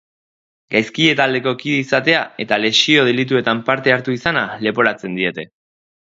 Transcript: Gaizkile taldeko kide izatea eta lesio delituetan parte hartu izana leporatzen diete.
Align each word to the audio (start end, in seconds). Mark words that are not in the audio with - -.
Gaizkile 0.75 1.17
taldeko 1.17 1.51
kide 1.63 1.81
izatea 1.81 2.21
eta 2.45 2.57
lesio 2.61 3.03
delituetan 3.09 3.61
parte 3.67 3.93
hartu 3.97 4.15
izana 4.17 4.47
leporatzen 4.69 5.19
diete. 5.21 5.45